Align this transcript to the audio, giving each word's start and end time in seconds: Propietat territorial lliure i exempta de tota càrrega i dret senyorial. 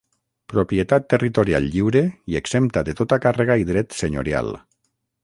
Propietat 0.51 1.03
territorial 1.13 1.67
lliure 1.75 2.01
i 2.33 2.39
exempta 2.39 2.83
de 2.89 2.97
tota 3.03 3.21
càrrega 3.27 3.59
i 3.65 3.69
dret 3.73 3.99
senyorial. 4.03 4.55